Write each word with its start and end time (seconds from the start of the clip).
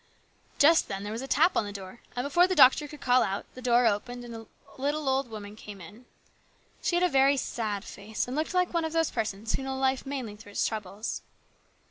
Just 0.57 0.87
then 0.87 1.03
there 1.03 1.11
was 1.11 1.21
a 1.21 1.27
tap 1.27 1.55
on 1.55 1.63
the 1.63 1.71
door, 1.71 1.99
and 2.15 2.25
before 2.25 2.47
the 2.47 2.55
doctor 2.55 2.87
could 2.87 3.01
call 3.01 3.21
out, 3.21 3.45
the 3.53 3.61
door 3.61 3.85
opened 3.85 4.25
and 4.25 4.33
a 4.35 4.47
little 4.79 5.07
old 5.07 5.29
woman 5.29 5.55
came 5.55 5.79
in. 5.79 6.07
She 6.81 6.95
had 6.95 7.03
a 7.03 7.07
very 7.07 7.37
sad 7.37 7.85
face, 7.85 8.27
and 8.27 8.35
looked 8.35 8.55
like 8.55 8.73
one 8.73 8.83
of 8.83 8.93
those 8.93 9.11
persons 9.11 9.53
who 9.53 9.61
know 9.61 9.77
life 9.77 10.03
mainly 10.03 10.35
through 10.35 10.53
its 10.53 10.65
troubles. 10.65 11.21